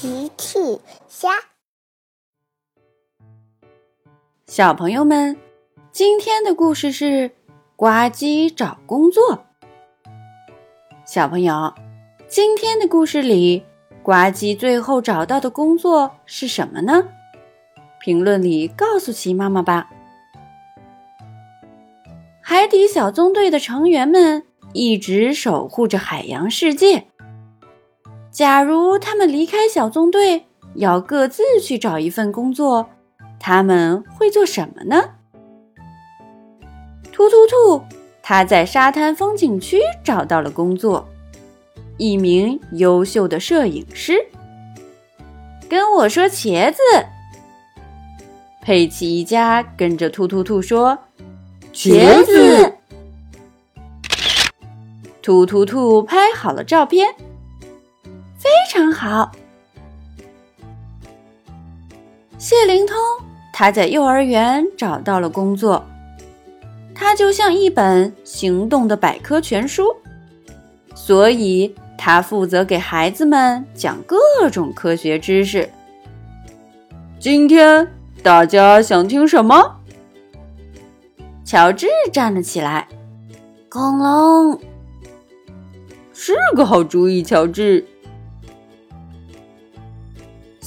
[0.00, 0.58] 奇趣
[1.08, 1.28] 虾，
[4.46, 5.36] 小朋友们，
[5.92, 7.30] 今天的故事是
[7.76, 9.44] 呱唧找工作。
[11.04, 11.74] 小朋友，
[12.26, 13.62] 今天的故事里，
[14.02, 17.06] 呱唧最后找到的工作是什么呢？
[18.00, 19.90] 评论里告诉奇妈妈吧。
[22.40, 27.08] 海底小纵队的成员们一直守护着海洋世界。
[28.30, 32.88] 假如他们离开小纵队，要各自去找一份工作，
[33.38, 35.10] 他们会做什么呢？
[37.12, 37.82] 突突兔，
[38.22, 41.06] 他在沙滩风景区找到了工作，
[41.98, 44.14] 一名优秀的摄影师。
[45.68, 46.80] 跟我说茄子，
[48.62, 50.96] 佩奇一家跟着突突兔说
[51.72, 52.74] 茄子。
[55.20, 57.14] 突突兔拍好了照片。
[58.50, 59.30] 非常好，
[62.36, 62.96] 谢灵通
[63.52, 65.86] 他在幼儿园找到了工作，
[66.92, 69.94] 他就像一本行动的百科全书，
[70.96, 74.18] 所以他负责给孩子们讲各
[74.50, 75.70] 种科学知识。
[77.20, 77.86] 今天
[78.20, 79.76] 大家想听什么？
[81.44, 82.88] 乔治站了起来，
[83.68, 84.60] 恐龙
[86.12, 87.86] 是个好主意，乔治。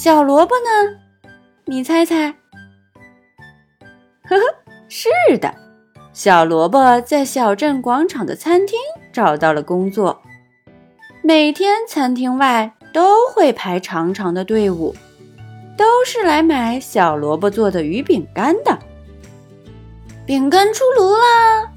[0.03, 1.31] 小萝卜呢？
[1.63, 2.29] 你猜猜。
[4.25, 4.41] 呵呵，
[4.89, 5.07] 是
[5.39, 5.55] 的，
[6.11, 8.77] 小萝卜在小镇广场的餐厅
[9.13, 10.21] 找到了工作。
[11.21, 14.93] 每天餐厅外都会排长长的队伍，
[15.77, 18.77] 都是来买小萝卜做的鱼饼干的。
[20.25, 21.71] 饼干出炉啦！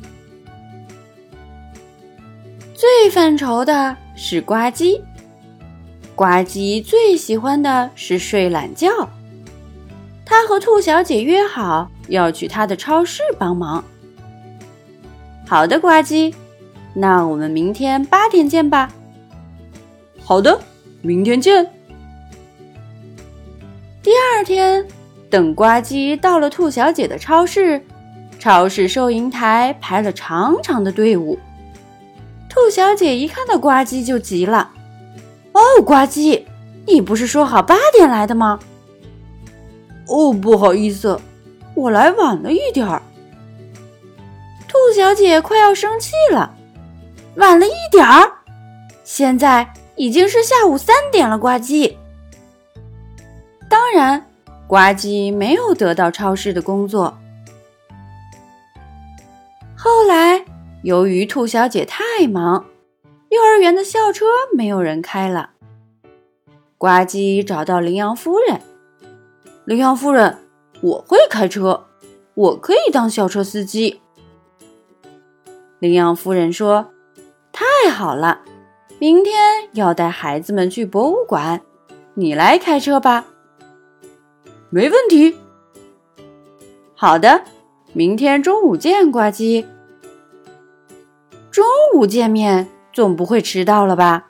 [2.74, 5.00] 最犯愁的是呱唧。
[6.16, 8.88] 呱唧最喜欢的是睡懒觉。
[10.24, 13.84] 他和兔小姐约好要去他的超市帮忙。
[15.46, 16.34] 好的，呱唧，
[16.94, 18.90] 那我们明天八点见吧。
[20.24, 20.58] 好的，
[21.02, 21.70] 明天见。
[24.02, 24.84] 第二天，
[25.28, 27.80] 等呱唧到了兔小姐的超市，
[28.38, 31.38] 超市收银台排了长长的队伍。
[32.48, 34.70] 兔小姐一看到呱唧就急了。
[35.56, 36.42] 哦，呱唧，
[36.86, 38.60] 你不是说好八点来的吗？
[40.06, 41.18] 哦，不好意思，
[41.74, 43.00] 我来晚了一点儿。
[44.68, 46.54] 兔小姐快要生气了，
[47.36, 48.30] 晚了一点儿，
[49.02, 51.38] 现在已经是下午三点了。
[51.38, 51.96] 呱唧，
[53.66, 54.26] 当然，
[54.66, 57.16] 呱唧没有得到超市的工作。
[59.74, 60.44] 后来，
[60.82, 62.66] 由于兔小姐太忙。
[63.28, 65.50] 幼儿园的校车没有人开了。
[66.78, 68.60] 呱唧找到羚羊夫人。
[69.64, 70.38] 羚羊夫人，
[70.80, 71.86] 我会开车，
[72.34, 74.00] 我可以当校车司机。
[75.80, 76.92] 羚羊夫人说
[77.50, 78.42] ：“太好了，
[78.98, 79.34] 明天
[79.72, 81.62] 要带孩子们去博物馆，
[82.14, 83.26] 你来开车吧。”
[84.70, 85.36] 没问题。
[86.94, 87.42] 好的，
[87.92, 89.66] 明天中午见，呱唧。
[91.50, 91.64] 中
[91.94, 92.68] 午见面。
[92.96, 94.26] 总不会迟到了吧？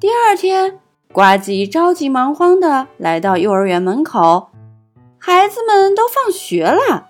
[0.00, 0.80] 第二天，
[1.12, 4.50] 呱唧着急忙慌的来到幼儿园门口，
[5.16, 7.06] 孩子们都放学了。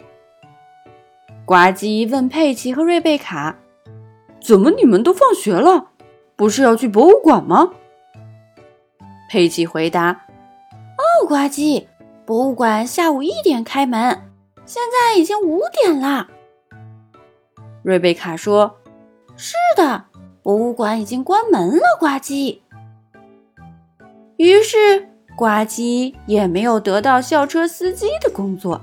[1.47, 3.56] 呱唧问佩奇和瑞贝卡
[4.42, 5.86] ：“怎么你们都放学了？
[6.36, 7.72] 不是要去博物馆吗？”
[9.30, 10.26] 佩奇回答
[11.00, 11.86] ：“哦，呱唧，
[12.26, 14.30] 博物馆下午一点开门，
[14.66, 16.28] 现在已经五点了。”
[17.82, 18.76] 瑞贝卡说。
[19.37, 20.04] 是的，
[20.43, 21.82] 博物馆已经关门了。
[21.98, 22.59] 呱唧。
[24.37, 28.81] 于是，呱唧也没有得到校车司机的工作。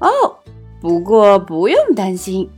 [0.00, 0.36] 哦，
[0.80, 2.50] 不过不用担心，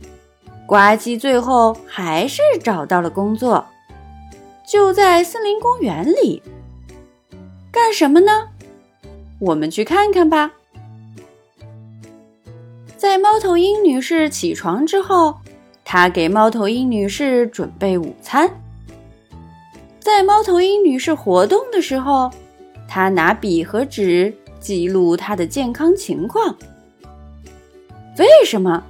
[0.65, 3.65] 呱唧最后还是找到了工作，
[4.65, 6.41] 就在森林公园里。
[7.71, 8.49] 干什么呢？
[9.39, 10.51] 我们去看看吧。
[12.95, 15.37] 在猫头鹰女士起床之后。
[15.93, 18.49] 他给猫头鹰女士准备午餐。
[19.99, 22.31] 在猫头鹰女士活动的时候，
[22.89, 26.57] 他拿笔和纸记录她的健康情况。
[28.17, 28.83] 为什么？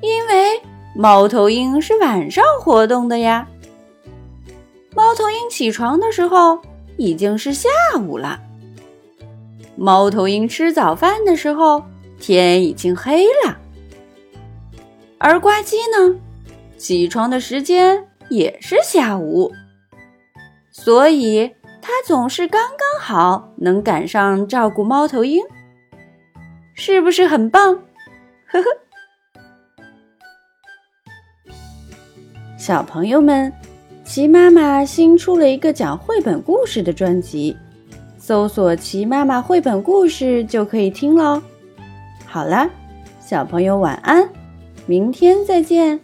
[0.00, 0.60] 因为
[0.96, 3.46] 猫头鹰是晚上活动的呀。
[4.96, 6.58] 猫头鹰起床的时候
[6.96, 7.68] 已经是下
[8.00, 8.40] 午了。
[9.76, 11.84] 猫头鹰吃早饭的时候，
[12.18, 13.59] 天已经黑了。
[15.22, 16.18] 而呱唧呢，
[16.78, 19.52] 起床的时间也是下午。
[20.70, 25.42] 所以他总是刚刚好能赶上照顾猫头鹰，
[26.74, 27.74] 是不是很棒？
[28.46, 28.64] 呵呵。
[32.56, 33.52] 小朋友们，
[34.02, 37.54] 齐妈妈新出了一个讲绘本故事的专辑，
[38.16, 41.42] 搜索“齐妈妈绘本故事”就可以听喽。
[42.24, 42.70] 好了，
[43.20, 44.26] 小朋友晚安，
[44.90, 46.00] 明天再见。